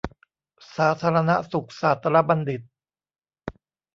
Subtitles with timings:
[0.75, 2.61] สาธารณสุขศาสตรบัณฑิต